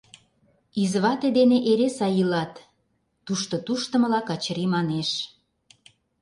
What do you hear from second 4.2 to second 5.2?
Качыри манеш.